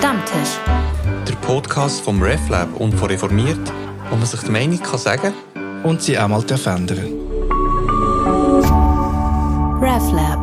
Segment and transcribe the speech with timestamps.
[0.00, 0.56] Stammtisch.
[1.28, 3.70] Der Podcast vom RefLab und von Reformiert,
[4.08, 5.34] wo man sich die Meinung kann sagen
[5.82, 6.88] und sie auch mal ändern
[9.82, 10.40] RefLab.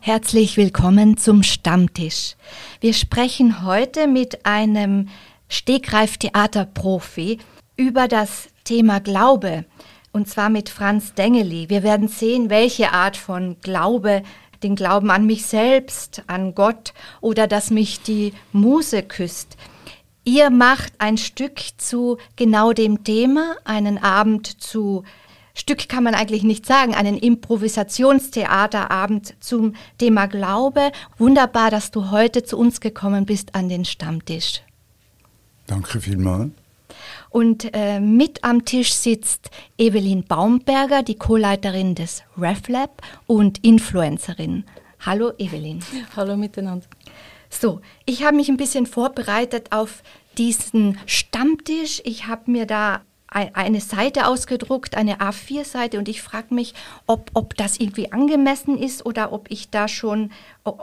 [0.00, 2.36] Herzlich willkommen zum Stammtisch.
[2.82, 5.08] Wir sprechen heute mit einem
[5.48, 7.38] Stegreif-Theaterprofi
[7.76, 9.64] über das Thema Glaube
[10.18, 11.70] und zwar mit Franz Dengeli.
[11.70, 14.24] Wir werden sehen, welche Art von Glaube,
[14.64, 19.56] den Glauben an mich selbst, an Gott oder dass mich die Muse küsst.
[20.24, 25.04] Ihr macht ein Stück zu genau dem Thema, einen Abend zu
[25.54, 30.90] Stück kann man eigentlich nicht sagen, einen Improvisationstheaterabend zum Thema Glaube.
[31.16, 34.62] Wunderbar, dass du heute zu uns gekommen bist an den Stammtisch.
[35.68, 36.50] Danke vielmals.
[37.30, 44.64] Und äh, mit am Tisch sitzt Evelyn Baumberger, die Co-Leiterin des RefLab und Influencerin.
[45.00, 45.80] Hallo Evelyn.
[46.16, 46.86] Hallo miteinander.
[47.50, 50.02] So, ich habe mich ein bisschen vorbereitet auf
[50.36, 52.02] diesen Stammtisch.
[52.04, 56.74] Ich habe mir da eine Seite ausgedruckt, eine A4-Seite und ich frage mich,
[57.06, 60.30] ob, ob das irgendwie angemessen ist oder ob ich da schon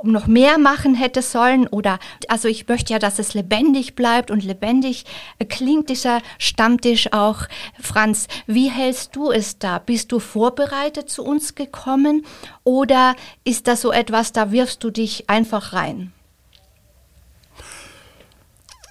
[0.03, 4.43] noch mehr machen hätte sollen oder also ich möchte ja, dass es lebendig bleibt und
[4.43, 5.05] lebendig
[5.49, 7.43] klingt dieser Stammtisch auch.
[7.79, 9.79] Franz, wie hältst du es da?
[9.79, 12.25] Bist du vorbereitet zu uns gekommen
[12.63, 16.13] oder ist das so etwas, da wirfst du dich einfach rein?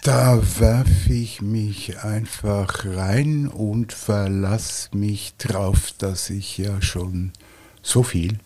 [0.05, 7.33] Da werfe ich mich einfach rein und verlasse mich drauf, dass ich ja schon
[7.81, 8.39] so viel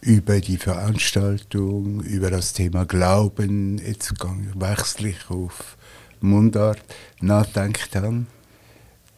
[0.00, 4.14] über die Veranstaltung, über das Thema Glauben, jetzt
[4.54, 5.76] wechsle ich auf
[6.22, 6.80] Mundart,
[7.20, 8.24] nachdenkt habe,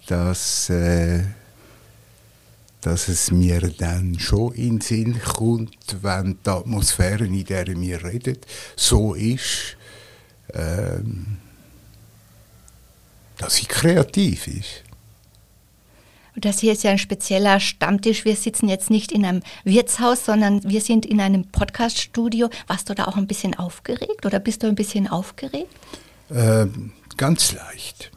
[0.09, 1.23] dass, äh,
[2.81, 8.03] dass es mir dann schon in den Sinn kommt, wenn die Atmosphäre, in der wir
[8.03, 8.39] reden,
[8.75, 9.77] so ist,
[10.55, 11.39] ähm,
[13.39, 14.83] dass sie kreativ ist.
[16.35, 18.25] Und das hier ist ja ein spezieller Stammtisch.
[18.25, 22.51] Wir sitzen jetzt nicht in einem Wirtshaus, sondern wir sind in einem Podcaststudio.
[22.67, 25.75] Warst du da auch ein bisschen aufgeregt oder bist du ein bisschen aufgeregt?
[26.31, 28.11] Ähm, ganz leicht,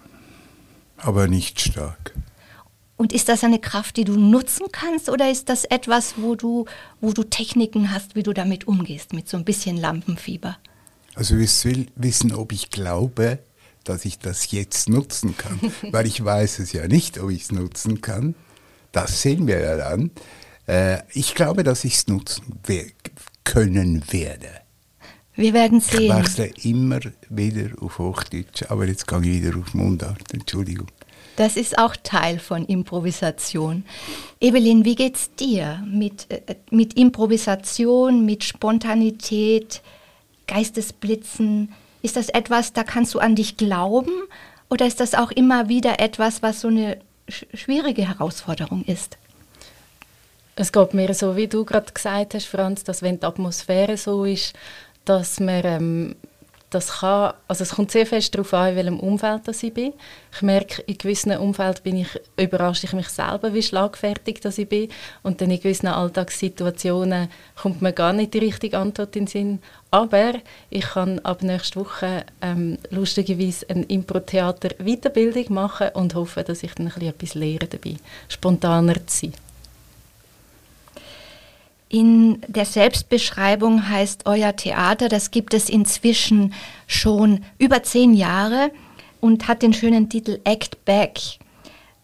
[0.98, 2.14] aber nicht stark.
[2.96, 6.66] Und ist das eine Kraft, die du nutzen kannst oder ist das etwas, wo du,
[7.02, 10.58] wo du Techniken hast, wie du damit umgehst, mit so ein bisschen Lampenfieber?
[11.16, 13.40] Also ich will wissen, ob ich glaube,
[13.84, 15.60] dass ich das jetzt nutzen kann,
[15.92, 18.36] weil ich weiß es ja nicht, ob ich es nutzen kann.
[18.92, 20.12] Das sehen wir ja dann.
[20.68, 22.60] Äh, ich glaube, dass ich es nutzen
[23.44, 24.50] können werde.
[25.36, 26.04] Wir werden sehen.
[26.04, 27.00] Ich wechsle immer
[27.30, 30.32] wieder auf Hochdeutsch, aber jetzt gehe ich wieder auf Mundart.
[30.32, 30.88] Entschuldigung.
[31.36, 33.86] Das ist auch Teil von Improvisation.
[34.40, 39.82] Evelyn, wie geht's dir mit, äh, mit Improvisation, mit Spontanität?
[40.48, 41.74] Geistesblitzen?
[42.02, 44.12] Ist das etwas, da kannst du an dich glauben?
[44.70, 49.18] Oder ist das auch immer wieder etwas, was so eine schwierige Herausforderung ist?
[50.56, 54.26] Es geht mir so, wie du gerade gesagt hast, Franz, dass wenn die Atmosphäre so
[54.26, 54.54] ist,
[55.06, 56.16] dass man ähm,
[56.74, 59.94] das kann, also es kommt sehr fest darauf an, in welchem Umfeld das ich bin.
[60.34, 62.08] Ich merke, in gewissen Umfeld bin ich
[62.38, 64.90] überrascht ich mich selber, wie schlagfertig das ich bin.
[65.22, 69.60] Und dann in gewissen Alltagssituationen kommt mir gar nicht die richtige Antwort in den Sinn.
[69.92, 70.34] Aber
[70.70, 76.88] ich kann ab nächster Woche ähm, lustigerweise eine Impro-Theater-Weiterbildung machen und hoffe, dass ich dann
[76.88, 77.96] ein bisschen etwas lehre dabei,
[78.28, 79.34] spontaner zu sein.
[81.94, 86.56] In der Selbstbeschreibung heißt euer Theater, das gibt es inzwischen
[86.88, 88.72] schon über zehn Jahre
[89.22, 91.20] und hat den schönen Titel Act Back.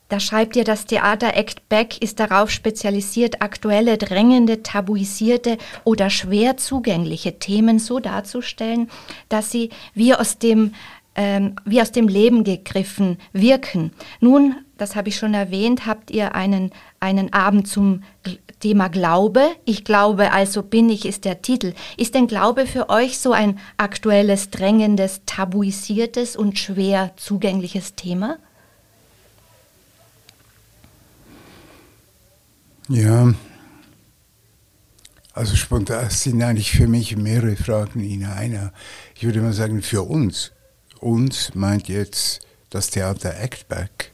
[0.08, 6.56] Da schreibt ihr, das Theater Act Back ist darauf spezialisiert, aktuelle, drängende, tabuisierte oder schwer
[6.58, 8.92] zugängliche Themen so darzustellen,
[9.28, 10.76] dass sie wie aus dem,
[11.20, 13.92] ähm, wie aus dem Leben gegriffen wirken.
[14.22, 16.72] Nun, das habe ich schon erwähnt, habt ihr einen,
[17.02, 18.04] einen Abend zum
[18.62, 19.50] Thema Glaube.
[19.66, 21.74] Ich glaube, also bin ich, ist der Titel.
[21.98, 28.38] Ist denn Glaube für euch so ein aktuelles, drängendes, tabuisiertes und schwer zugängliches Thema?
[32.88, 33.34] Ja,
[35.34, 38.72] also spontan sind eigentlich für mich mehrere Fragen in einer.
[39.16, 40.54] Ich würde mal sagen, für uns,
[41.02, 44.12] uns meint jetzt das Theater Act Back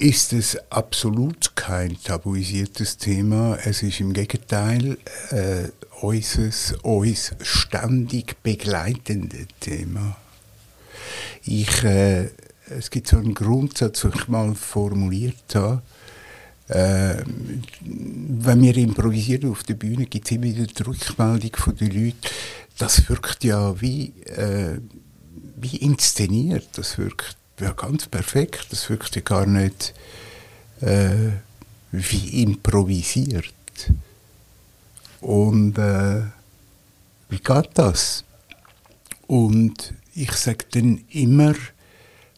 [0.00, 3.58] ist es absolut kein tabuisiertes Thema.
[3.62, 4.96] Es ist im Gegenteil
[5.30, 5.68] äh,
[6.00, 10.16] äußerst, uns ständig begleitende Thema.
[11.44, 12.30] Ich, äh,
[12.70, 15.82] es gibt so einen Grundsatz, den ich mal formuliert habe.
[16.68, 17.16] äh,
[17.82, 22.16] wenn wir improvisieren auf der Bühne, gibt es immer wieder die Rückmeldung von den Leuten,
[22.78, 24.78] das wirkt ja wie, äh,
[25.62, 29.94] wie inszeniert, das wirkt ja ganz perfekt, das wirkt ja gar nicht
[30.80, 31.32] äh,
[31.92, 33.52] wie improvisiert.
[35.20, 36.22] Und äh,
[37.28, 38.24] wie geht das?
[39.26, 41.54] Und ich sage dann immer,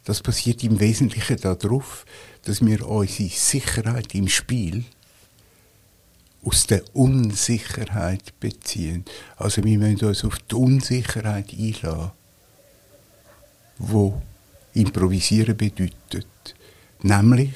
[0.05, 2.05] das passiert im Wesentlichen darauf,
[2.45, 4.85] dass wir unsere Sicherheit im Spiel
[6.45, 9.05] aus der Unsicherheit beziehen.
[9.37, 12.11] Also wir müssen uns auf die Unsicherheit einlassen,
[13.83, 14.23] wo
[14.75, 16.27] improvisieren bedeutet.
[17.03, 17.55] Nämlich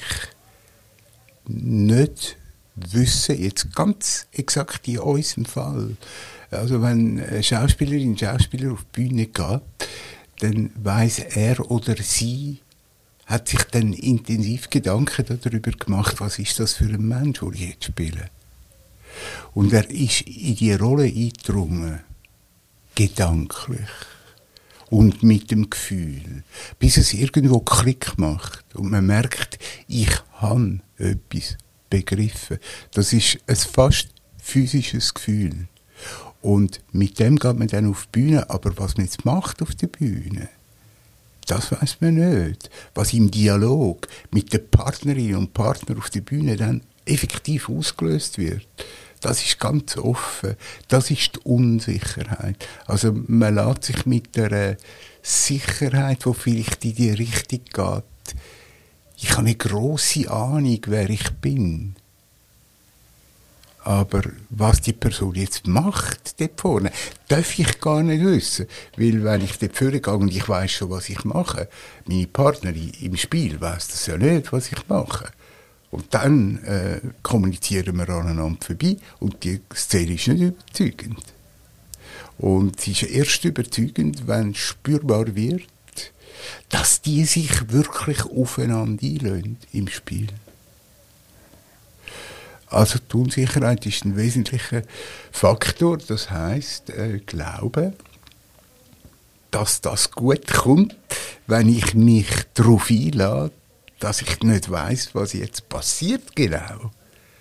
[1.47, 2.37] nicht
[2.75, 5.97] wissen, jetzt ganz exakt in unserem Fall,
[6.51, 9.61] also wenn eine Schauspielerin, ein Schauspieler auf die Bühne geht,
[10.39, 12.59] dann weiß er oder sie,
[13.25, 17.69] hat sich dann intensiv Gedanken darüber gemacht, was ist das für ein Mensch, den ich
[17.69, 18.29] jetzt spiele.
[19.53, 22.01] Und er ist in die Rolle eingedrungen,
[22.95, 23.89] gedanklich
[24.89, 26.43] und mit dem Gefühl,
[26.79, 31.57] bis es irgendwo Klick macht und man merkt, ich habe etwas
[31.89, 32.57] begriffen.
[32.91, 34.09] Das ist ein fast
[34.41, 35.67] physisches Gefühl.
[36.41, 38.49] Und mit dem geht man dann auf die Bühne.
[38.49, 40.49] Aber was man jetzt macht auf der Bühne,
[41.47, 42.69] das weiß man nicht.
[42.93, 48.67] Was im Dialog mit den Partnerinnen und Partnern auf der Bühne dann effektiv ausgelöst wird,
[49.21, 50.55] das ist ganz offen.
[50.87, 52.67] Das ist die Unsicherheit.
[52.85, 54.77] Also man lässt sich mit der
[55.21, 58.03] Sicherheit, die vielleicht in die Richtung geht,
[59.19, 61.95] ich habe eine große Ahnung, wer ich bin.
[63.79, 66.91] Aber was die Person jetzt macht dort vorne,
[67.27, 68.67] darf ich gar nicht wissen.
[68.95, 71.67] Weil wenn ich dort vorne gehe und ich weiß schon, was ich mache,
[72.05, 75.31] meine Partnerin im Spiel weiß das ja nicht, was ich mache.
[75.89, 81.23] Und dann äh, kommunizieren wir aneinander vorbei und die Szene ist nicht überzeugend.
[82.37, 85.63] Und sie ist erst überzeugend, wenn spürbar wird,
[86.69, 90.27] dass die sich wirklich aufeinander einlösen im Spiel.
[92.69, 94.81] Also die Unsicherheit ist ein wesentlicher
[95.31, 95.97] Faktor.
[95.97, 97.93] Das heißt, äh, Glaube,
[99.51, 100.95] dass das gut kommt,
[101.47, 103.53] wenn ich mich darauf einlade,
[103.99, 106.91] dass ich nicht weiß, was jetzt passiert genau,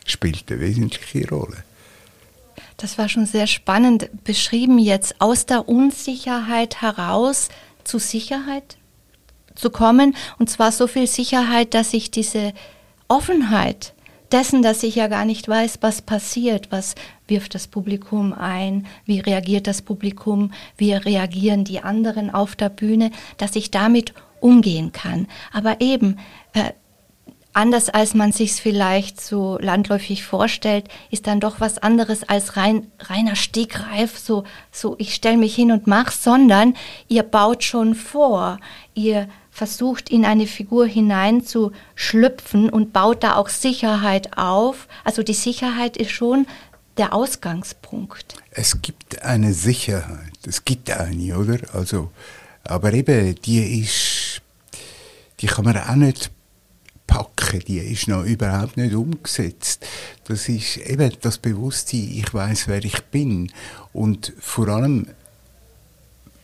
[0.05, 1.65] spielt eine wesentliche Rolle.
[2.77, 7.49] Das war schon sehr spannend beschrieben jetzt, aus der Unsicherheit heraus
[7.85, 8.77] zu Sicherheit
[9.55, 10.15] zu kommen.
[10.39, 12.53] Und zwar so viel Sicherheit, dass ich diese
[13.09, 13.95] Offenheit
[14.33, 16.95] dessen, dass ich ja gar nicht weiß, was passiert, was
[17.29, 23.11] wirft das Publikum ein, wie reagiert das Publikum, wie reagieren die anderen auf der Bühne,
[23.39, 25.27] dass ich damit umgehen kann.
[25.53, 26.19] Aber eben,
[26.57, 26.73] äh,
[27.57, 32.93] anders als man sich vielleicht so landläufig vorstellt, ist dann doch was anderes als rein,
[33.01, 36.75] reiner Stegreif, so, so ich stelle mich hin und mach's, sondern
[37.09, 38.59] ihr baut schon vor,
[38.95, 44.87] ihr versucht, in eine Figur hineinzuschlüpfen und baut da auch Sicherheit auf.
[45.03, 46.47] Also die Sicherheit ist schon
[46.99, 48.35] der Ausgangspunkt.
[48.51, 51.59] Es gibt eine Sicherheit, es gibt eine, oder?
[51.73, 52.11] Also,
[52.65, 54.43] aber eben, die ist,
[55.41, 56.36] die kann man auch nicht
[57.47, 59.87] packen, die ist noch überhaupt nicht umgesetzt.
[60.25, 63.53] Das ist eben das Bewusstsein, ich weiß, wer ich bin
[63.93, 65.07] und vor allem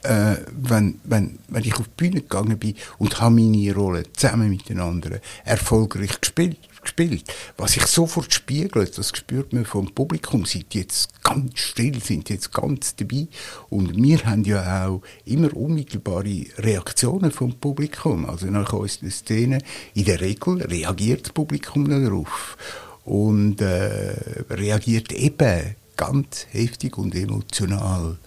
[0.03, 4.51] äh, wenn, wenn, wenn ich auf die Bühne gegangen bin und habe meine Rolle zusammen
[4.51, 7.25] mit den anderen erfolgreich gespielt, gespielt.
[7.57, 12.53] Was sich sofort spiegelt, das spürt man vom Publikum, sind jetzt ganz still, sind jetzt
[12.53, 13.29] ganz dabei.
[13.71, 18.29] Und wir haben ja auch immer unmittelbare Reaktionen vom Publikum.
[18.29, 19.63] Also nach unseren Szenen,
[19.95, 22.57] in der Regel reagiert das Publikum darauf.
[23.05, 24.15] Und äh,
[24.51, 28.19] reagiert eben ganz heftig und emotional.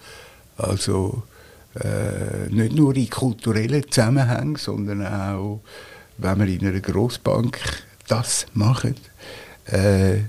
[0.58, 1.24] Also
[1.76, 5.62] äh, nicht nur in kulturellen Zusammenhängen, sondern auch,
[6.18, 7.60] wenn wir in einer Grossbank
[8.08, 8.96] das machen,
[9.66, 10.20] äh,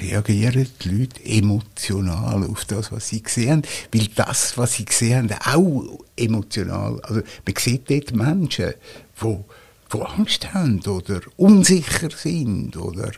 [0.00, 3.62] reagieren die Leute emotional auf das, was sie sehen,
[3.92, 8.74] weil das, was sie sehen, auch emotional, also man sieht dort Menschen,
[9.22, 9.36] die
[9.92, 13.12] die Angst haben oder unsicher sind oder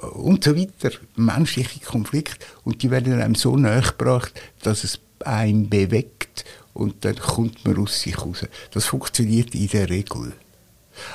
[0.00, 4.32] äh, und so weiter, menschliche Konflikte und die werden einem so nahe gebracht,
[4.62, 8.44] dass es einen bewegt und dann kommt man aus sich raus.
[8.72, 10.34] Das funktioniert in der Regel.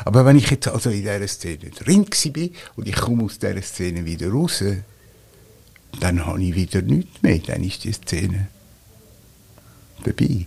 [0.06, 3.62] Aber wenn ich jetzt also in dieser Szene drin bin und ich komme aus dieser
[3.62, 4.64] Szene wieder raus,
[6.00, 7.40] dann habe ich wieder nichts mehr.
[7.40, 8.48] Dann ist die Szene
[10.04, 10.46] vorbei.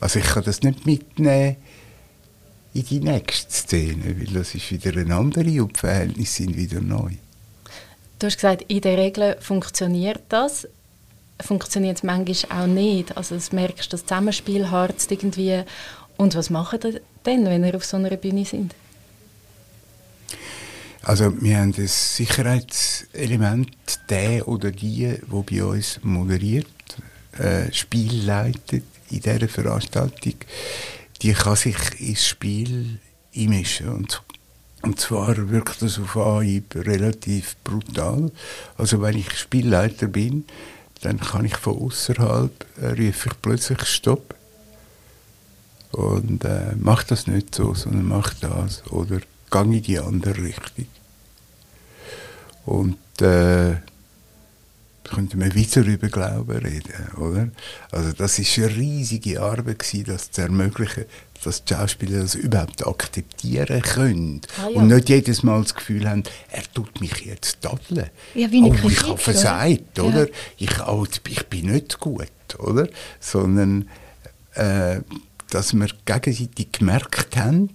[0.00, 1.56] Also ich kann das nicht mitnehmen
[2.74, 6.80] in die nächste Szene, weil das ist wieder eine andere und die Verhältnisse sind wieder
[6.80, 7.12] neu.
[8.18, 10.68] Du hast gesagt, in der Regel funktioniert das.
[11.40, 13.16] Funktioniert es manchmal auch nicht.
[13.16, 15.62] Also das merkst du, das Zusammenspiel harzt irgendwie.
[16.16, 16.80] Und was machen
[17.28, 18.74] denn, wenn ihr auf so einer Bühne sind?
[21.02, 23.70] Also wir haben das Sicherheitselement,
[24.10, 26.66] der oder die, wo bei uns moderiert,
[27.38, 30.34] äh, Spiel leitet in dieser Veranstaltung,
[31.22, 32.98] die kann sich ins Spiel
[33.34, 33.88] einmischen.
[33.88, 34.22] Und,
[34.82, 38.30] und zwar wirkt das auf Anhieb relativ brutal.
[38.76, 40.44] Also wenn ich Spielleiter bin,
[41.02, 44.34] dann kann ich von außerhalb äh, rufe ich plötzlich Stopp
[45.92, 50.86] und äh, mach das nicht so, sondern mach das oder gang in die andere Richtung.
[52.66, 53.76] Und äh,
[55.04, 57.48] könnte man wieder über Glauben reden, oder?
[57.90, 61.06] Also das ist eine riesige Arbeit gewesen, das zu ermöglichen,
[61.44, 64.80] dass die Schauspieler das überhaupt akzeptieren können ah, ja.
[64.80, 68.10] und nicht jedes Mal das Gefühl haben, er tut mich jetzt tadeln.
[68.34, 70.26] Ja, wie eine oh, Kritik, ich habe versagt, oder?
[70.26, 70.34] Ja.
[70.58, 72.28] Ich, oh, ich bin nicht gut,
[72.58, 72.88] oder?
[73.20, 73.88] Sondern
[74.54, 75.00] äh,
[75.50, 77.70] dass wir gegenseitig gemerkt haben,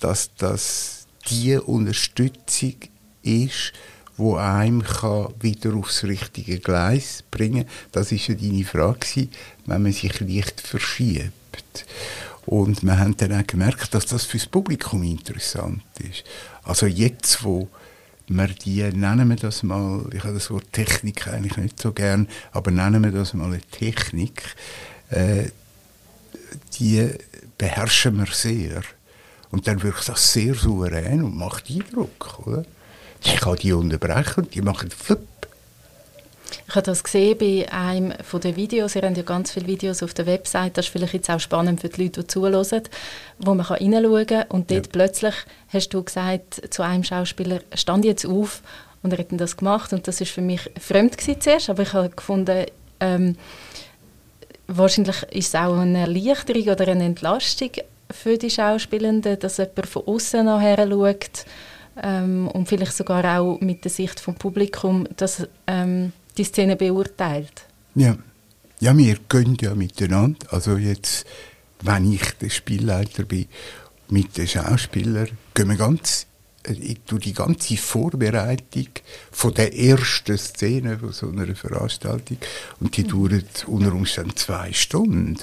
[0.00, 2.74] dass das die Unterstützung
[3.22, 3.72] ist,
[4.16, 7.66] wo einem kann wieder aufs richtige Gleis bringen.
[7.90, 9.28] Das ist ja deine Frage,
[9.66, 11.86] wenn man sich leicht verschiebt.
[12.46, 16.24] Und wir haben dann auch gemerkt, dass das fürs Publikum interessant ist.
[16.62, 17.68] Also jetzt, wo
[18.28, 22.28] wir die, nennen wir das mal, ich habe das Wort Technik eigentlich nicht so gern,
[22.52, 24.42] aber nennen wir das mal eine Technik,
[25.10, 25.44] äh,
[26.78, 27.10] die
[27.58, 28.82] beherrschen wir sehr.
[29.50, 32.64] Und dann wirkt das sehr souverän und macht Eindruck, oder?
[33.24, 35.20] Ich kann die unterbrechen und die machen flipp.
[36.66, 38.94] Ich habe das gesehen bei einem von den Videos.
[38.94, 40.76] Ihr habt ja ganz viele Videos auf der Website.
[40.76, 42.82] Das ist vielleicht jetzt auch spannend für die Leute, die zuhören,
[43.38, 44.46] wo man hineinschauen kann.
[44.48, 44.92] Und dort ja.
[44.92, 45.34] plötzlich
[45.68, 48.62] hast du gesagt zu einem Schauspieler, stand jetzt auf.
[49.02, 49.92] Und er hat das gemacht.
[49.92, 51.70] Und das ist für mich fremd zuerst.
[51.70, 52.66] Aber ich habe gefunden,
[53.00, 53.36] ähm,
[54.66, 57.70] wahrscheinlich ist es auch eine Erleichterung oder eine Entlastung
[58.10, 61.44] für die Schauspielenden, dass jemand von außen nachher schaut
[62.02, 67.66] ähm, und vielleicht sogar auch mit der Sicht vom Publikum, dass ähm, die Szene beurteilt.
[67.94, 68.16] Ja.
[68.80, 70.46] ja, wir gehen ja miteinander.
[70.50, 71.26] Also jetzt,
[71.82, 73.46] wenn ich der Spielleiter bin,
[74.08, 76.26] mit den Schauspielern, gehen wir ganz
[77.06, 78.88] durch die ganze Vorbereitung
[79.30, 82.38] von der ersten Szene von so einer Veranstaltung
[82.80, 83.08] und die mhm.
[83.08, 85.38] dauert unter Umständen zwei Stunden.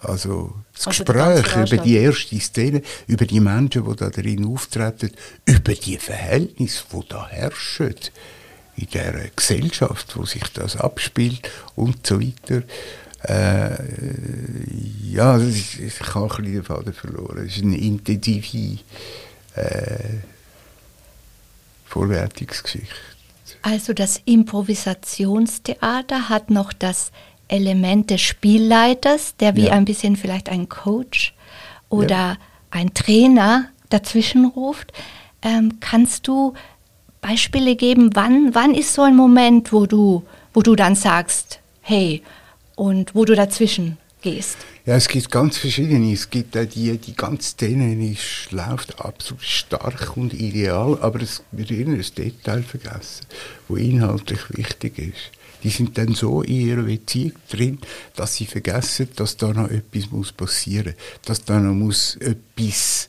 [0.00, 5.12] Also das also Gespräch über die erste Szene, über die Menschen, die da drin auftreten,
[5.44, 7.94] über die Verhältnisse, die da herrschen
[8.76, 12.62] in der Gesellschaft, wo sich das abspielt und so weiter.
[13.24, 13.76] Äh,
[15.04, 17.46] ja, ist, ich habe ein bisschen den Faden verloren.
[17.46, 18.80] Es ist eine intensive
[19.54, 20.18] äh,
[21.92, 22.94] Vorwertungsgeschichte.
[23.60, 27.12] Also das Improvisationstheater hat noch das
[27.48, 29.72] Element des Spielleiters, der wie ja.
[29.72, 31.34] ein bisschen vielleicht ein Coach
[31.90, 32.36] oder ja.
[32.70, 34.92] ein Trainer dazwischen ruft.
[35.42, 36.54] Ähm, kannst du
[37.20, 42.22] Beispiele geben, wann, wann ist so ein Moment, wo du, wo du dann sagst, hey,
[42.74, 44.56] und wo du dazwischen gehst?
[44.84, 46.12] Ja, es gibt ganz verschiedene.
[46.12, 48.16] Es gibt auch die, die ganz Szene
[48.50, 53.26] läuft absolut stark und ideal, aber es wird ein Detail vergessen,
[53.68, 55.30] wo inhaltlich wichtig ist
[55.62, 57.78] die sind dann so in ihrer Beziehung drin,
[58.16, 63.08] dass sie vergessen, dass da noch etwas muss passieren muss, dass da noch muss etwas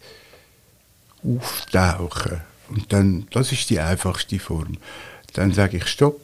[1.24, 4.78] auftauchen Und dann, das ist die einfachste Form.
[5.34, 6.22] Dann sage ich Stopp,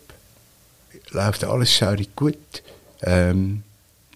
[1.12, 2.38] läuft alles schaurig gut,
[3.01, 3.63] ähm,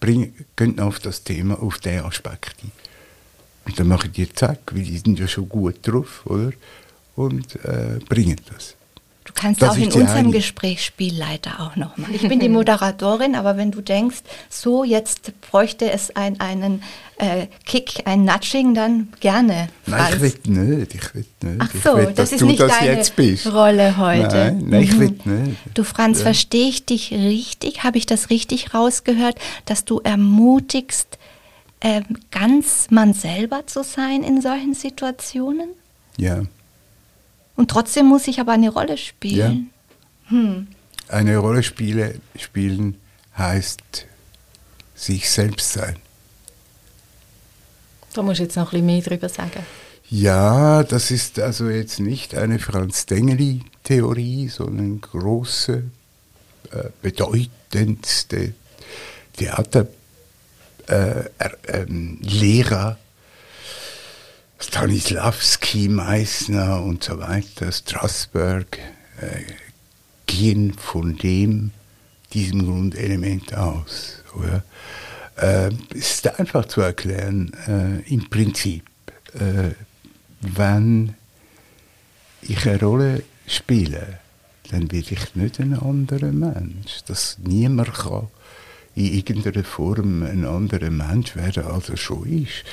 [0.03, 2.71] bring, geht auf das Thema, auf den Aspekt ein.
[3.65, 6.51] Und dann mache ich die zack, weil die sind ja schon gut drauf, oder?
[7.15, 8.75] Und äh, bringen das.
[9.33, 10.31] Du kannst auch in unserem.
[10.31, 12.13] Gespräch Spielleiter auch noch machen.
[12.13, 16.81] Ich bin die Moderatorin, aber wenn du denkst, so jetzt bräuchte es ein, einen
[17.17, 19.69] äh, Kick, ein Nudging, dann gerne.
[19.87, 20.01] Franz.
[20.01, 20.95] Nein, ich will nicht.
[20.95, 21.55] Ich will nicht.
[21.59, 24.35] Ach so, will, das ist nicht das deine Rolle heute.
[24.35, 25.43] Nein, nein ich will mhm.
[25.43, 25.57] nicht.
[25.73, 26.23] Du Franz, ja.
[26.25, 27.83] verstehe ich dich richtig?
[27.83, 31.17] Habe ich das richtig rausgehört, dass du ermutigst,
[31.79, 35.69] äh, ganz man selber zu sein in solchen Situationen?
[36.17, 36.41] Ja.
[37.55, 39.69] Und trotzdem muss ich aber eine Rolle spielen.
[40.25, 40.31] Ja.
[40.31, 40.67] Hm.
[41.07, 42.97] Eine Rolle spiele, spielen
[43.37, 44.07] heißt
[44.95, 45.97] sich selbst sein.
[48.13, 49.65] Da musst du jetzt noch ein bisschen mehr darüber sagen.
[50.09, 55.83] Ja, das ist also jetzt nicht eine Franz Dengeli-Theorie, sondern große,
[56.71, 58.53] äh, bedeutendste
[59.37, 59.87] Theaterlehrer,
[60.87, 62.19] äh, ähm,
[64.63, 68.79] Stanislavski, Meissner und so weiter, Strasberg,
[69.19, 69.41] äh,
[70.25, 71.71] gehen von dem,
[72.31, 74.23] diesem Grundelement aus.
[74.33, 74.63] Oder?
[75.35, 78.85] Äh, es ist einfach zu erklären, äh, im Prinzip,
[79.33, 79.71] äh,
[80.39, 81.15] wenn
[82.41, 84.19] ich eine Rolle spiele,
[84.71, 87.03] dann bin ich nicht ein anderer Mensch.
[87.05, 88.27] Dass niemand kann
[88.95, 92.63] in irgendeiner Form ein anderer Mensch werden, als er schon ist.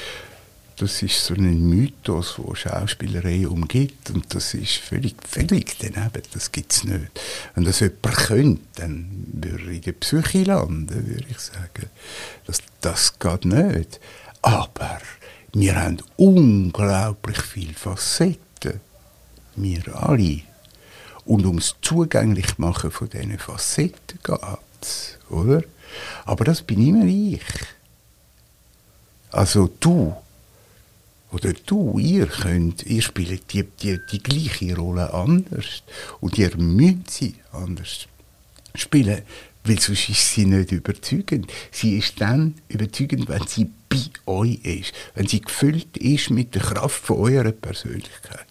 [0.81, 6.23] Das ist so ein Mythos, der Schauspielerei umgibt und das ist völlig, völlig daneben.
[6.33, 7.21] Das gibt es nicht.
[7.55, 11.91] Wenn das jemand könnte, dann würde er in der Psyche landen, würde ich sagen.
[12.47, 14.01] Das, das geht nicht.
[14.41, 15.03] Aber
[15.53, 18.81] wir haben unglaublich viele Facetten.
[19.57, 20.41] Wir alle.
[21.27, 24.39] Und ums zugänglich machen von diesen Facetten geht
[24.81, 25.63] es, oder?
[26.25, 27.43] Aber das bin immer ich.
[29.31, 30.17] Also du
[31.33, 35.83] oder du, ihr könnt, ihr spielt die, die, die gleiche Rolle anders
[36.21, 38.07] und ihr müsst sie anders
[38.75, 39.23] spielen,
[39.65, 41.51] weil sonst ist sie nicht überzeugend.
[41.71, 46.63] Sie ist dann überzeugend, wenn sie bei euch ist, wenn sie gefüllt ist mit der
[46.63, 48.47] Kraft von eurer Persönlichkeit.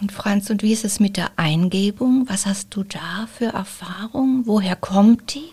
[0.00, 2.26] Und Franz, und wie ist es mit der Eingebung?
[2.28, 4.42] Was hast du da für Erfahrung?
[4.44, 5.50] Woher kommt die?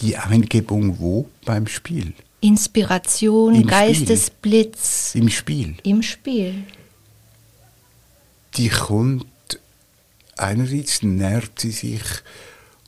[0.00, 1.28] Die Eingebung wo?
[1.44, 2.14] Beim Spiel.
[2.40, 5.14] Inspiration, Im Geistesblitz.
[5.14, 5.76] Im Spiel.
[5.82, 6.64] Im Spiel.
[8.56, 9.26] Die kommt,
[10.36, 12.02] einerseits nährt sie sich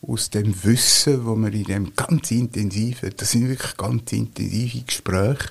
[0.06, 5.50] aus dem Wissen, wo man in dem ganz intensiven, das sind wirklich ganz intensive Gespräche,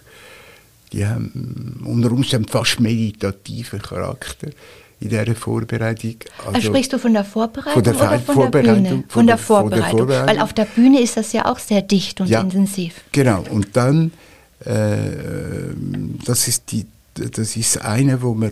[0.92, 4.50] die haben unter Umständen fast meditativen Charakter
[5.02, 6.16] in dieser Vorbereitung.
[6.46, 9.04] Also Sprichst du von der Vorbereitung von der oder von Vorbereitung, der Bühne?
[9.08, 9.98] Von, von der, der- von der Vorbereitung.
[9.98, 10.28] Vorbereitung.
[10.28, 12.42] Weil auf der Bühne ist das ja auch sehr dicht und Ja.
[12.42, 13.02] intensiv.
[13.12, 14.12] Genau, und dann,
[14.64, 15.00] äh,
[16.26, 18.52] das ist die, das ist eine, wo man,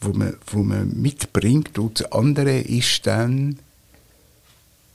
[0.00, 3.58] wo man, wo man mitbringt, und das andere ist dann,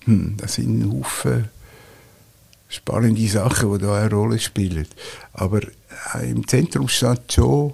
[0.05, 1.49] hm, das sind ein Haufen
[2.69, 4.87] spannende Sachen, die da eine Rolle spielen.
[5.33, 5.61] Aber
[6.13, 7.73] äh, im Zentrum steht schon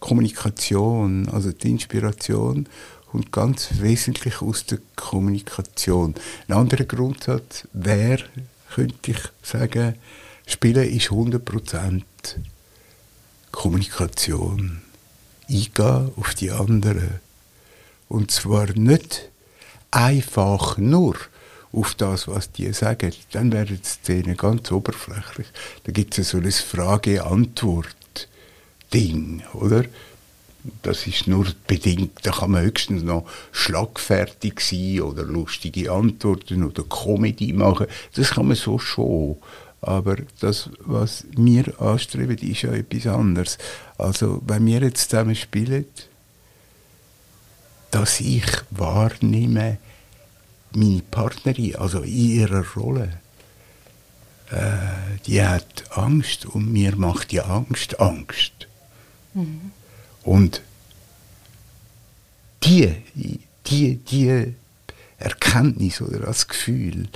[0.00, 2.68] Kommunikation, also die Inspiration
[3.10, 6.14] kommt ganz wesentlich aus der Kommunikation.
[6.46, 8.24] Ein anderer Grundsatz wäre,
[8.74, 9.94] könnte ich sagen,
[10.46, 12.02] Spielen ist 100%
[13.52, 14.80] Kommunikation.
[15.46, 17.20] Eingehen auf die anderen.
[18.08, 19.30] Und zwar nicht
[19.90, 21.16] einfach nur
[21.72, 23.12] auf das, was die sagen.
[23.32, 25.48] Dann werden die Szenen ganz oberflächlich.
[25.84, 26.50] Da gibt es so ein
[28.88, 29.84] Frage-Antwort-Ding, oder?
[30.82, 36.82] Das ist nur bedingt, da kann man höchstens noch schlagfertig sein oder lustige Antworten oder
[36.82, 37.86] Comedy machen.
[38.14, 39.36] Das kann man so schon.
[39.80, 43.58] Aber das, was wir anstreben, ist ja etwas anderes.
[43.96, 45.86] Also, wenn wir jetzt zusammen spielen,
[47.92, 49.78] dass ich wahrnehme,
[50.72, 53.20] meine Partnerin, also in ihrer Rolle,
[54.50, 58.67] äh, die hat Angst und mir macht die Angst Angst.
[60.24, 60.62] Und
[62.62, 62.94] die,
[63.66, 64.54] die, die
[65.18, 67.08] Erkenntnis oder das Gefühl,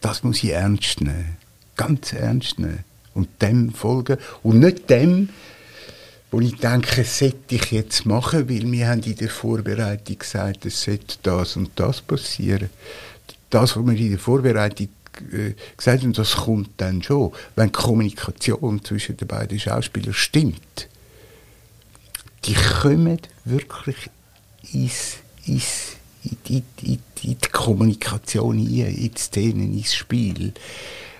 [0.00, 1.36] das muss ich ernst nehmen.
[1.76, 2.84] Ganz ernst nehmen.
[3.14, 4.18] Und dem folgen.
[4.42, 5.30] Und nicht dem,
[6.30, 10.66] wo ich denke, das sollte ich jetzt machen, weil wir haben in der Vorbereitung gesagt,
[10.66, 12.70] es sollte das und das passieren.
[13.50, 14.88] Das, was wir in der Vorbereitung
[15.32, 20.88] äh, gesagt haben, das kommt dann schon, wenn die Kommunikation zwischen den beiden Schauspielern stimmt.
[22.46, 23.96] Die kommen wirklich
[24.72, 30.52] ins, ins, in, die, in, in die Kommunikation hinein, in die Szenen, ins Spiel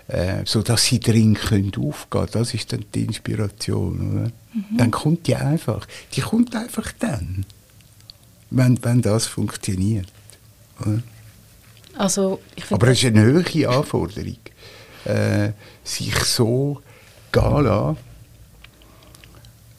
[0.09, 2.29] äh, so dass sie drin können aufgehen.
[2.31, 4.33] Das ist dann die Inspiration, oder?
[4.77, 5.87] Dann kommt die einfach.
[6.13, 7.45] Die kommt einfach dann,
[8.51, 10.09] wenn, wenn das funktioniert.
[10.81, 11.03] Oder?
[11.99, 14.39] Also, Aber es ist eine hohe Anforderung,
[15.05, 16.81] äh, sich so
[17.33, 17.97] gehen lassen,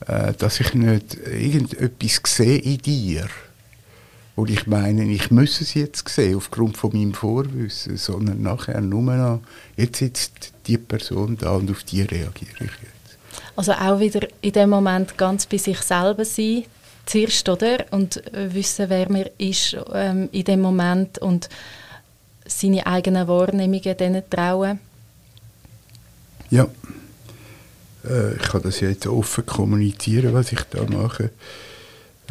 [0.08, 3.28] äh, dass ich nicht irgendetwas sehe in dir,
[4.36, 9.02] wo ich meine, ich muss es jetzt sehen, aufgrund von meinem Vorwissen, sondern nachher nur
[9.02, 9.42] noch,
[9.76, 13.18] jetzt sitzt die Person da und auf die reagiere ich jetzt.
[13.56, 16.64] Also auch wieder in dem Moment ganz bei sich selber sein,
[17.06, 17.86] zuerst, oder?
[17.92, 21.50] Und wissen, wer man ist ähm, in dem Moment und
[22.46, 24.80] seine eigenen Wahrnehmungen denen trauen.
[26.50, 26.68] Ja,
[28.10, 31.32] äh, ich kann das ja jetzt offen kommunizieren, was ich da mache.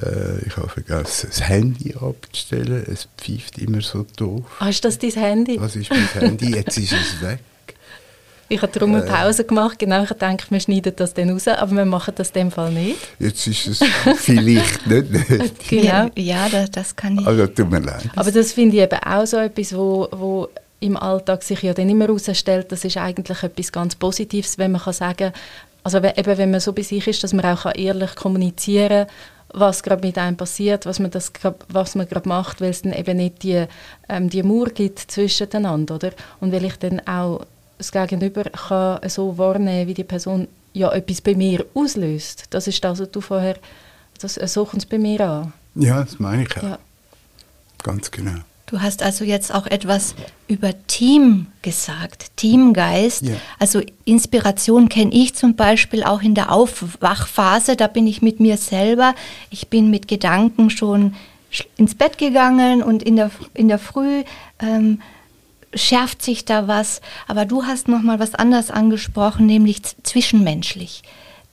[0.02, 2.84] Äh, ich habe vergessen, das Handy abzustellen.
[2.90, 4.44] Es pfeift immer so doof.
[4.58, 5.60] Ah, ist das dein Handy?
[5.60, 6.50] Was ist mein Handy?
[6.54, 7.40] Jetzt ist es weg.
[8.48, 9.08] Ich habe darum eine äh.
[9.08, 9.78] Pause gemacht.
[9.78, 12.72] Genau, ich denke, wir schneiden das dann raus, aber wir machen das in dem Fall
[12.72, 12.96] nicht.
[13.18, 13.80] Jetzt ist es
[14.18, 15.68] vielleicht nicht nötig.
[15.68, 16.10] genau.
[16.14, 17.26] Ja, das, das kann ich.
[17.26, 18.08] Also tut mir leid.
[18.14, 21.88] Aber das finde ich eben auch so etwas, wo, wo im Alltag sich ja dann
[21.88, 25.32] immer herausstellt, das ist eigentlich etwas ganz Positives, wenn man kann sagen,
[25.86, 29.14] also eben wenn man so bei sich ist, dass man auch ehrlich kommunizieren kann,
[29.54, 31.32] was gerade mit einem passiert, was man, das,
[31.68, 33.66] was man gerade macht, weil es dann eben nicht die,
[34.08, 36.10] ähm, die Mauer gibt zwischeneinander, oder?
[36.40, 37.46] Und weil ich dann auch
[37.78, 42.46] das Gegenüber kann so wahrnehmen, wie die Person ja etwas bei mir auslöst.
[42.50, 43.56] Das ist das, was du vorher,
[44.20, 45.52] das, so kommt es bei mir an.
[45.76, 46.62] Ja, das meine ich auch.
[46.64, 46.78] Ja.
[47.84, 48.40] Ganz genau.
[48.66, 50.16] Du hast also jetzt auch etwas
[50.48, 53.22] über Team gesagt, Teamgeist.
[53.22, 53.34] Ja.
[53.60, 57.76] Also Inspiration kenne ich zum Beispiel auch in der Aufwachphase.
[57.76, 59.14] Da bin ich mit mir selber.
[59.50, 61.14] Ich bin mit Gedanken schon
[61.76, 64.24] ins Bett gegangen und in der, in der Früh
[64.58, 65.00] ähm,
[65.72, 67.00] schärft sich da was.
[67.28, 71.02] Aber du hast noch mal was anderes angesprochen, nämlich zwischenmenschlich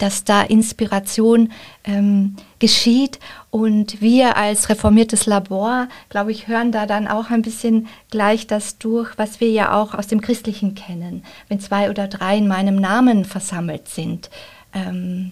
[0.03, 1.53] dass da Inspiration
[1.85, 3.19] ähm, geschieht.
[3.51, 8.77] Und wir als reformiertes Labor, glaube ich, hören da dann auch ein bisschen gleich das
[8.77, 11.23] durch, was wir ja auch aus dem Christlichen kennen.
[11.47, 14.29] Wenn zwei oder drei in meinem Namen versammelt sind,
[14.73, 15.31] ähm,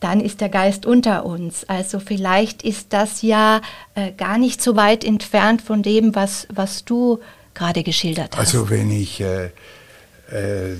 [0.00, 1.68] dann ist der Geist unter uns.
[1.68, 3.60] Also vielleicht ist das ja
[3.94, 7.18] äh, gar nicht so weit entfernt von dem, was, was du
[7.52, 8.54] gerade geschildert hast.
[8.54, 9.50] Also wenn ich äh,
[10.30, 10.78] äh,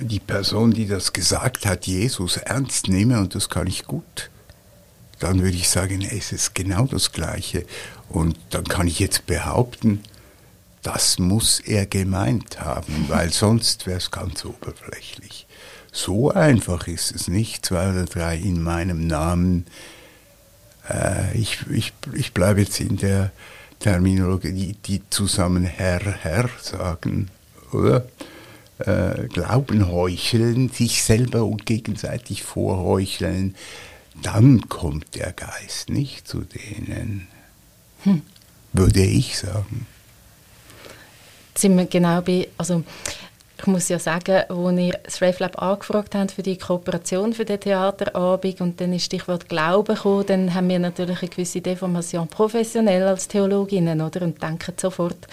[0.00, 4.30] die Person, die das gesagt hat, Jesus ernst nehme, und das kann ich gut,
[5.18, 7.66] dann würde ich sagen, es ist genau das Gleiche.
[8.08, 10.02] Und dann kann ich jetzt behaupten,
[10.82, 15.46] das muss er gemeint haben, weil sonst wäre es ganz oberflächlich.
[15.92, 19.66] So einfach ist es nicht, zwei oder drei in meinem Namen.
[20.88, 23.32] Äh, ich, ich, ich bleibe jetzt in der
[23.80, 27.28] Terminologie, die, die zusammen Herr, Herr sagen,
[27.72, 28.06] oder?
[28.86, 33.54] Äh, Glauben heucheln, sich selber und gegenseitig vorheucheln,
[34.22, 37.28] dann kommt der Geist nicht zu denen,
[38.02, 38.22] hm.
[38.72, 39.86] würde ich sagen.
[41.50, 42.84] Jetzt sind wir genau bei, also
[43.60, 47.60] ich muss ja sagen, als ihr das RefLab angefragt habt für die Kooperation für den
[47.60, 53.06] Theaterabend und dann ist Stichwort Glauben gekommen, dann haben wir natürlich eine gewisse Deformation professionell
[53.06, 54.22] als Theologinnen oder?
[54.22, 55.28] und denken sofort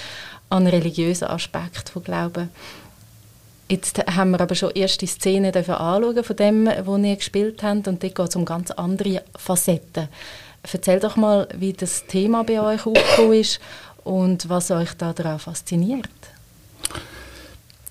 [0.49, 2.49] an religiösen Aspekt von Glauben.
[3.69, 8.01] Jetzt haben wir aber schon erste Szenen anschauen von dem, wo ihr gespielt habt und
[8.01, 10.07] dort geht es um ganz andere Facetten.
[10.71, 13.59] Erzähl doch mal, wie das Thema bei euch aufgekommen ist
[14.05, 16.07] und was euch daran fasziniert.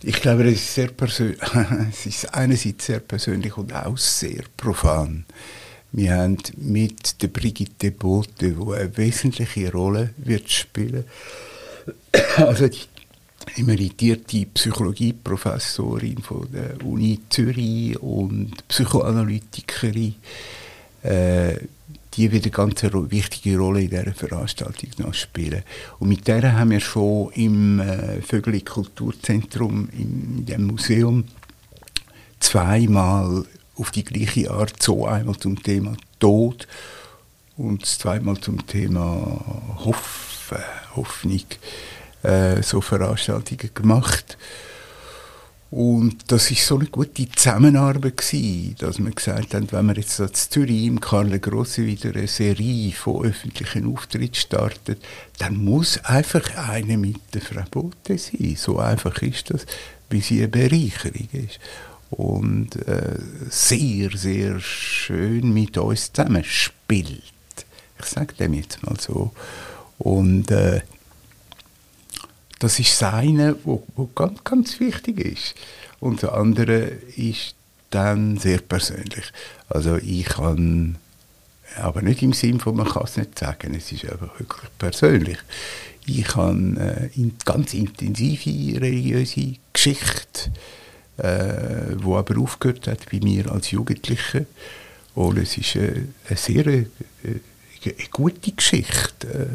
[0.03, 0.91] Ich glaube, es ist, sehr
[1.91, 5.27] es ist einerseits sehr persönlich und auch sehr profan.
[5.93, 11.05] Wir haben mit der Brigitte Bote, die eine wesentliche Rolle wird spielen,
[12.37, 12.81] also die
[13.55, 20.15] emeritierte Psychologieprofessorin von der Uni Zürich und Psychoanalytikerin,
[21.03, 21.57] äh,
[22.15, 25.63] die wird eine ganz wichtige Rolle in dieser Veranstaltung noch spielen.
[25.99, 31.25] Und mit der haben wir schon im äh, Vögeli Kulturzentrum, in dem Museum,
[32.41, 33.45] zweimal
[33.77, 36.67] auf die gleiche Art, so einmal zum Thema Tod
[37.57, 39.41] und zweimal zum Thema
[39.85, 40.59] Hoffen,
[40.95, 41.45] Hoffnung
[42.27, 44.37] äh, so Veranstaltungen gemacht.
[45.71, 50.19] Und das ist so eine gute Zusammenarbeit gewesen, dass wir gesagt haben, wenn wir jetzt
[50.21, 55.03] in Zürich im Karl Grosse wieder eine Serie von öffentlichen Auftritten startet,
[55.39, 58.55] dann muss einfach eine mit der Frau Bote sein.
[58.57, 59.67] So einfach ist das,
[60.09, 61.59] wie sie eine Bereicherung ist.
[62.11, 63.19] Und äh,
[63.51, 67.23] sehr, sehr schön mit uns zusammen spielt.
[67.99, 69.33] Ich sage dem jetzt mal so.
[69.99, 70.83] Und äh,
[72.59, 75.55] das ist das eine, wo ganz, ganz wichtig ist.
[76.01, 77.55] Und das andere ist
[77.91, 79.25] dann sehr persönlich.
[79.69, 80.97] Also ich kann,
[81.77, 85.39] aber nicht im Sinn von, man kann es nicht sagen, es ist einfach wirklich persönlich.
[86.07, 90.53] Ich habe äh, in, ganz intensive religiöse Geschichte,
[91.19, 94.47] äh, aber aufgehört hat bei mir als Jugendliche.
[95.15, 96.87] Und es ist äh, eine sehr äh,
[97.25, 99.49] eine gute Geschichte.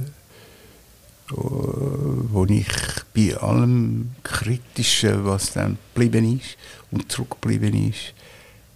[1.34, 2.67] Wo ich
[3.15, 6.58] bei allem Kritischen, was dann geblieben ist
[6.91, 8.13] und zurückgeblieben ist,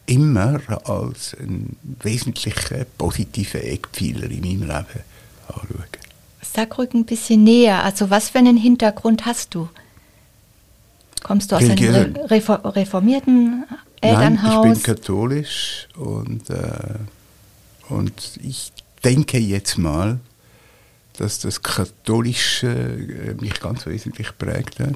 [0.06, 5.04] immer als einen wesentlichen positiven Eckpfeiler in meinem Leben
[5.48, 5.86] anschaue.
[6.42, 7.84] Sag ruhig ein bisschen näher.
[7.84, 9.68] Also was für einen Hintergrund hast du?
[11.24, 13.66] Kommst du aus einem reformierten
[14.00, 14.66] Elternhaus?
[14.66, 17.00] Nein, ich bin katholisch und, äh,
[17.90, 18.72] und ich
[19.04, 20.20] denke jetzt mal,
[21.16, 24.96] dass das Katholische äh, mich ganz wesentlich prägt hat.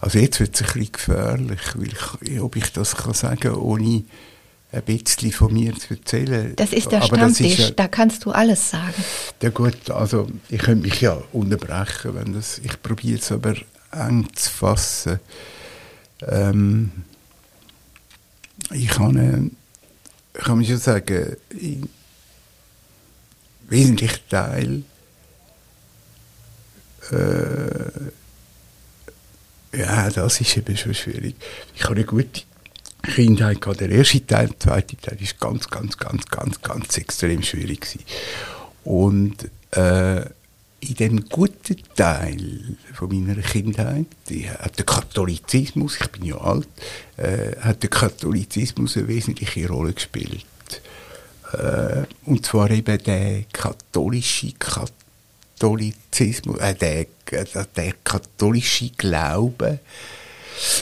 [0.00, 1.88] Also jetzt wird es ein bisschen gefährlich, weil
[2.28, 4.04] ich, ob ich das kann sagen ohne
[4.72, 6.54] ein bisschen von mir zu erzählen.
[6.56, 9.04] Das ist der Aber Stammtisch, ist da kannst du alles sagen.
[9.42, 13.54] Ja gut, also ich könnte mich ja unterbrechen, wenn das, ich probiere es aber
[13.92, 15.20] eng zu fassen.
[16.26, 16.90] Ähm,
[18.72, 21.88] ich kann, äh, ich kann schon sagen, ein
[23.72, 24.84] wesentlicher Teil
[27.10, 28.12] äh,
[29.74, 31.34] ja, das ist eben schon schwierig.
[31.74, 32.42] Ich habe eine gute
[33.02, 33.80] Kindheit gehabt.
[33.80, 38.04] Der erste Teil, der zweite Teil ist ganz, ganz, ganz, ganz, ganz extrem schwierig gewesen.
[38.84, 40.20] Und äh,
[40.80, 46.68] in dem guten Teil von meiner Kindheit die hat der Katholizismus, ich bin ja alt,
[47.16, 50.44] äh, hat der Katholizismus eine wesentliche Rolle gespielt.
[51.52, 57.06] Äh, und zwar eben der katholische Katholizismus, äh, der,
[57.76, 59.80] der katholische Glaube.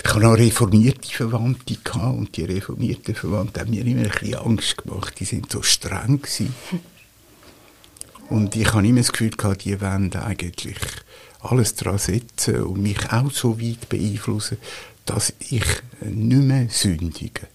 [0.05, 4.35] Ich habe noch reformierte Verwandte gehabt, und die reformierten Verwandten haben mir immer ein bisschen
[4.35, 5.15] Angst gemacht.
[5.21, 6.55] Die sind so streng gewesen.
[8.29, 10.77] Und ich habe immer das Gefühl gehabt, die wollen eigentlich
[11.41, 14.59] alles daran setzen und mich auch so weit beeinflussen,
[15.07, 15.65] dass ich
[16.01, 17.47] nicht mehr sündige.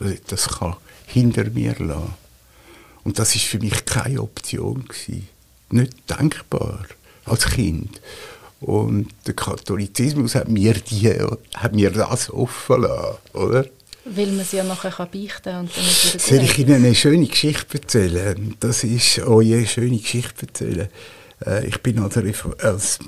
[0.00, 2.25] Ich das kann hinter mir lassen.
[3.06, 5.28] Und das ist für mich keine Option gewesen.
[5.70, 6.84] Nicht denkbar
[7.24, 8.00] als Kind.
[8.60, 11.12] Und der Katholizismus hat mir, die,
[11.54, 13.66] hat mir das offen lassen, oder?
[14.06, 17.78] Weil man sie ja nachher beichten kann dann wieder Soll ich Ihnen eine schöne Geschichte
[17.78, 18.56] erzählen?
[18.58, 20.88] Das ist eure schöne Geschichte erzählen.
[21.46, 22.16] Äh, ich bin als,
[22.58, 22.98] als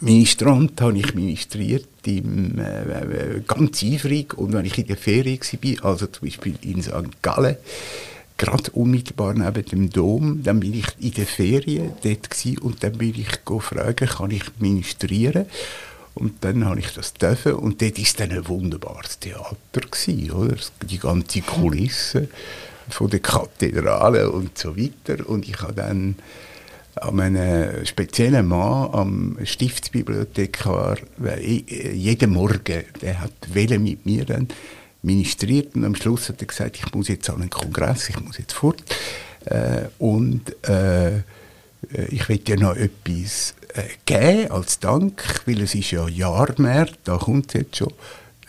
[0.00, 5.38] Ministrant habe ich ministriert im, äh, äh, ganz eifrig und wenn ich in der Ferien
[5.38, 7.20] war, also zum Beispiel in St.
[7.20, 7.56] Gallen,
[8.38, 12.96] gerade unmittelbar neben dem Dom, dann bin ich in der Ferien dort gewesen, und dann
[12.96, 15.46] bin ich gefragt, kann ich ministrieren?
[16.14, 20.56] Und dann habe ich das dürfen und dort war dann ein wunderbares Theater gewesen, oder?
[20.88, 22.28] Die ganze Kulisse
[22.88, 25.28] von der Kathedrale und so weiter.
[25.28, 26.16] Und ich habe dann
[26.96, 30.98] an einem speziellen Mann am Stiftsbibliothekar,
[31.94, 34.48] jeden Morgen, der hat mit mir dann
[35.02, 38.38] ministriert und am Schluss hat er gesagt, ich muss jetzt an einen Kongress, ich muss
[38.38, 38.82] jetzt fort.
[39.44, 41.18] Äh, und äh,
[42.08, 47.16] ich will dir noch etwas äh, geben als Dank, weil es ist ja Jahrmärz, da
[47.16, 47.92] kommt es jetzt schon.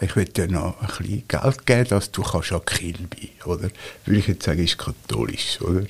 [0.01, 3.69] Ich will dir noch ein bisschen Geld geben, dass du kannst an Kilby, oder?
[4.05, 5.83] Würde ich jetzt sagen, ist katholisch, oder?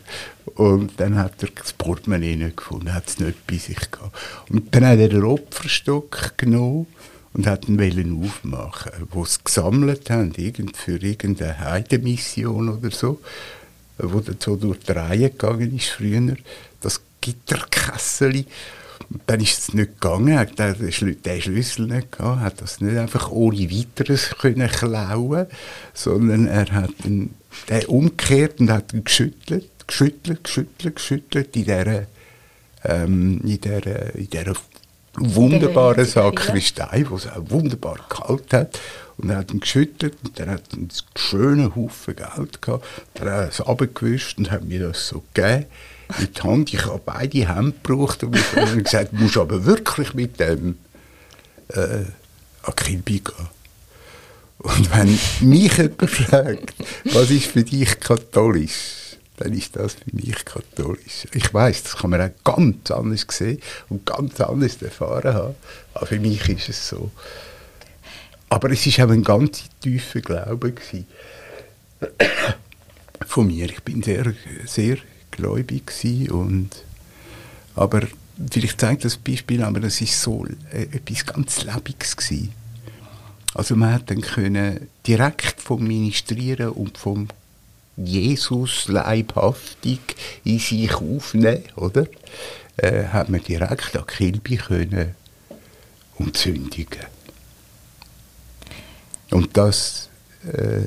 [0.56, 4.18] Und dann hat er das Portemonnaie nicht gefunden, hat es nicht bei sich gehabt.
[4.50, 6.88] Und dann hat er den Opferstock genommen
[7.34, 13.20] und ihn aufmachen, wo sie gesammelt haben, irgend für irgendeine Heidemission oder so,
[13.98, 16.36] wo dann so durch die Reihe gegangen ist früher,
[16.82, 18.46] das Gitterkessel.
[19.26, 23.72] Dann ist es nicht gegangen, hat den Schlüssel nicht gehabt, hat das nicht einfach ohne
[23.72, 25.48] weiteres können klauen,
[25.94, 27.34] sondern er hat den,
[27.70, 32.06] den umgekehrt und hat ihn geschüttelt, geschüttelt, geschüttelt, geschüttelt in dieser,
[32.84, 34.54] ähm, in dieser, in dieser
[35.16, 38.80] wunderbaren Sakristei, wo es auch wunderbar kalt hat.
[39.18, 42.86] Und er hat ihn geschüttelt und dann hat er einen schönen Haufen Geld gehabt.
[43.16, 45.66] Dann hat er es abgewischt und hat mir das so gegeben
[46.20, 46.74] in die Hand.
[46.74, 50.78] Ich habe beide Hände gebraucht und habe gesagt, du musst aber wirklich mit dem
[51.70, 52.06] äh,
[52.64, 53.48] an Kilby gehen.
[54.60, 55.20] Und wenn
[55.50, 56.74] mich jemand fragt,
[57.06, 58.99] was ist für dich katholisch,
[59.40, 61.28] dann ist das für mich katholisch.
[61.34, 65.56] Ich weiß, das kann man auch ganz anders sehen und ganz anders erfahren haben.
[65.94, 67.12] Aber für mich ist es so.
[68.50, 71.06] Aber es war auch ein ganz tiefer Glaube gewesen.
[73.26, 73.66] von mir.
[73.66, 74.34] Ich bin sehr,
[74.66, 74.98] sehr
[75.32, 75.92] gläubig
[76.32, 76.70] und
[77.76, 78.02] aber
[78.52, 82.54] vielleicht zeigt das Beispiel, aber das ist so äh, etwas ganz Lebendiges gewesen.
[83.54, 87.28] Also man hat dann können direkt vom Ministrieren und vom
[88.06, 90.00] Jesus leibhaftig
[90.44, 92.08] in sich aufnehmen, oder?
[92.78, 95.16] Äh, hat man direkt an Kilby können
[96.18, 97.06] und sündigen.
[99.32, 100.10] Und das
[100.46, 100.84] äh,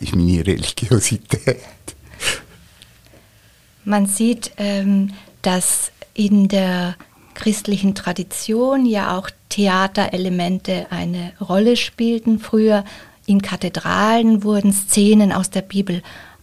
[0.00, 1.58] ist meine Religiosität.
[3.84, 6.96] Man sieht, ähm, dass in der
[7.34, 12.38] christlichen Tradition ja auch Theaterelemente eine Rolle spielten.
[12.38, 12.84] Früher
[13.32, 16.02] in Kathedralen wurden Szenen aus der Bibel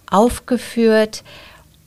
[0.09, 1.23] aufgeführt.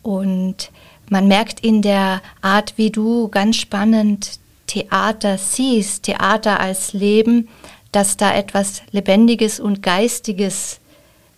[0.03, 0.71] Und
[1.11, 4.39] man merkt in der Art, wie du ganz spannend
[4.69, 7.49] Theater siehst, Theater als Leben,
[7.91, 10.79] dass da etwas Lebendiges und Geistiges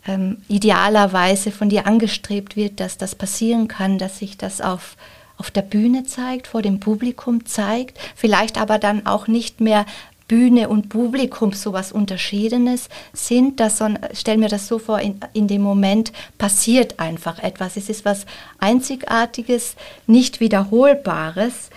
[0.06, 4.96] ähm, idealerweise von dir angestrebt wird, dass das passieren kann, dass sich das auf,
[5.38, 9.86] auf der Bühne zeigt, vor dem Publikum zeigt, vielleicht aber dann auch nicht mehr
[10.28, 13.60] Bühne und Publikum sowas Unterschiedenes sind.
[13.60, 13.82] Das,
[14.14, 17.76] stell mir das so vor, in, in dem Moment passiert einfach etwas.
[17.76, 18.24] Es ist was
[18.58, 21.70] Einzigartiges, nicht Wiederholbares.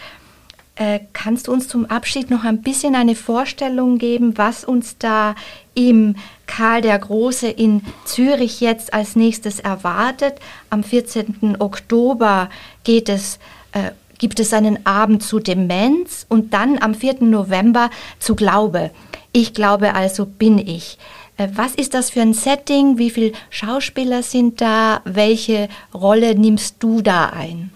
[0.76, 5.34] Äh, kannst du uns zum Abschied noch ein bisschen eine Vorstellung geben, was uns da
[5.74, 10.36] im Karl der Große in Zürich jetzt als nächstes erwartet?
[10.70, 11.58] Am 14.
[11.60, 12.50] Oktober
[12.84, 13.40] geht es,
[13.72, 17.24] äh, gibt es einen Abend zu Demenz und dann am 4.
[17.24, 18.92] November zu Glaube.
[19.32, 20.98] Ich glaube also bin ich.
[21.38, 22.98] Äh, was ist das für ein Setting?
[22.98, 25.02] Wie viele Schauspieler sind da?
[25.06, 27.72] Welche Rolle nimmst du da ein?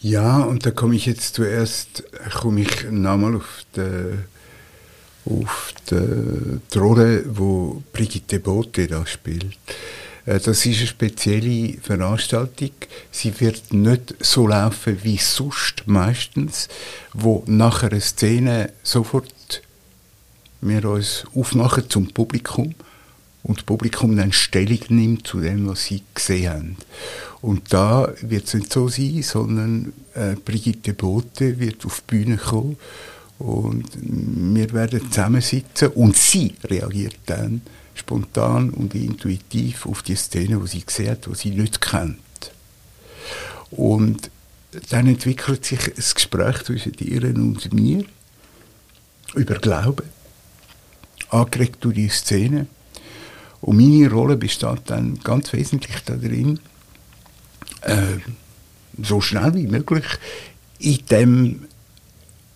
[0.00, 2.04] Ja, und da komme ich jetzt zuerst,
[2.40, 9.56] komme ich nochmal auf die, auf die, die Rolle, wo Brigitte Bote da spielt.
[10.28, 12.70] Äh, das ist eine spezielle Veranstaltung.
[13.10, 16.68] Sie wird nicht so laufen wie sonst meistens,
[17.14, 19.62] wo nach einer Szene sofort
[20.60, 22.74] wir uns aufmachen zum Publikum
[23.42, 26.76] und das Publikum dann Stellung nimmt zu dem, was sie gesehen haben.
[27.40, 32.36] Und da wird es nicht so sein, sondern äh, Brigitte Bote wird auf die Bühne
[32.36, 32.76] kommen
[33.38, 37.62] und wir werden zusammensitzen und sie reagiert dann
[37.98, 42.18] spontan und intuitiv auf die Szene, die sie hat, die sie nicht kennt.
[43.70, 44.30] Und
[44.90, 48.04] dann entwickelt sich ein Gespräch zwischen ihr und mir
[49.34, 50.08] über Glauben,
[51.30, 52.66] angeregt durch die Szene.
[53.60, 56.60] Und meine Rolle besteht dann ganz wesentlich darin,
[57.82, 58.18] äh,
[59.02, 60.06] so schnell wie möglich
[60.78, 61.66] in dem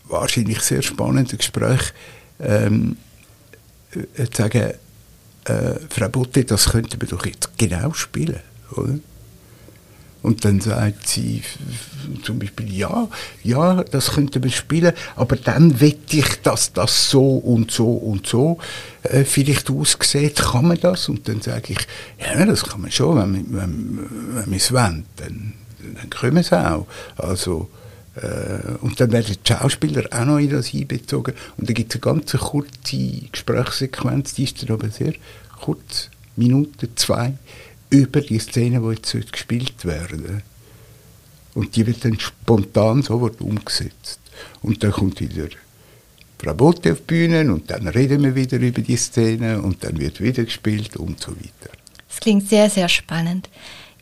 [0.05, 1.93] wahrscheinlich sehr spannenden Gespräch
[2.41, 2.97] ähm,
[3.93, 4.75] äh, zu sagen,
[5.45, 8.41] äh, Frau Botte, das könnten wir doch jetzt genau spielen,
[8.73, 8.99] oder?
[10.23, 11.43] Und dann sagt sie
[12.23, 13.09] zum Beispiel, ja,
[13.43, 18.27] ja, das könnte man spielen, aber dann wette ich, dass das so und so und
[18.27, 18.59] so
[19.03, 20.37] äh, vielleicht aussieht.
[20.37, 21.09] Kann man das?
[21.09, 21.79] Und dann sage ich,
[22.21, 25.55] ja, das kann man schon, wenn, wenn, wenn wir es wollen, dann,
[25.97, 26.87] dann können wir es auch.
[27.17, 27.69] Also,
[28.83, 31.35] und dann werden die Schauspieler auch noch in das einbezogen.
[31.57, 35.15] Und dann gibt es eine ganz kurze Gesprächssequenz, die ist dann aber sehr
[35.61, 37.35] kurz, Minute, zwei,
[37.91, 40.43] über die Szene, die jetzt gespielt werden
[41.55, 44.21] Und die wird dann spontan sofort umgesetzt.
[44.63, 45.49] Und dann kommt wieder
[46.39, 49.99] Frau Botte auf die Bühne und dann reden wir wieder über die Szene und dann
[50.01, 51.73] wird wieder gespielt und so weiter.
[52.09, 53.49] Das klingt sehr, sehr spannend.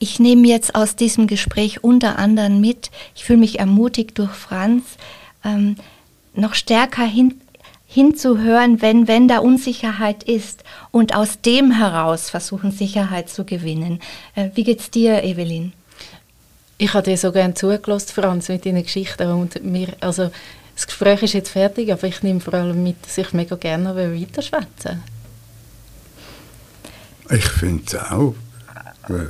[0.02, 4.82] Ich nehme jetzt aus diesem Gespräch unter anderem mit, ich fühle mich ermutigt durch Franz,
[5.44, 5.76] ähm,
[6.32, 7.38] noch stärker hin,
[7.86, 14.00] hinzuhören, wenn, wenn da Unsicherheit ist und aus dem heraus versuchen, Sicherheit zu gewinnen.
[14.36, 15.74] Äh, wie geht's dir, Evelyn?
[16.78, 20.30] Ich habe dir so gerne zugelassen, Franz, mit deinen Geschichten und mir, also
[20.76, 23.94] das Gespräch ist jetzt fertig, aber ich nehme vor allem mit, dass ich mega gerne
[23.94, 25.02] weiterschwätzen
[27.28, 28.34] Ich finde es auch.
[29.10, 29.26] Äh,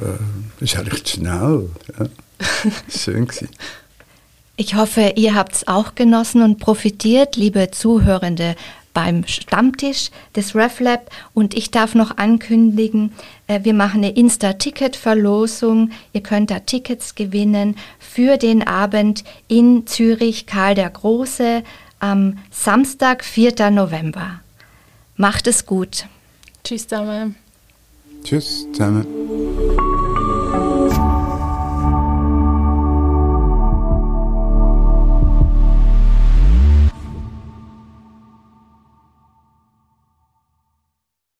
[0.00, 1.70] äh, ist eigentlich schnell.
[1.98, 2.06] Ja.
[2.88, 3.48] Schön gewesen.
[4.56, 8.54] Ich hoffe, ihr habt es auch genossen und profitiert, liebe Zuhörende
[8.94, 11.10] beim Stammtisch des RefLab.
[11.34, 13.12] Und ich darf noch ankündigen,
[13.48, 15.90] äh, wir machen eine Insta-Ticket-Verlosung.
[16.12, 21.64] Ihr könnt da Tickets gewinnen für den Abend in Zürich, Karl der Große,
[21.98, 23.70] am Samstag, 4.
[23.70, 24.40] November.
[25.16, 26.06] Macht es gut.
[26.62, 27.34] Tschüss zusammen.
[28.24, 29.93] Tschüss zusammen.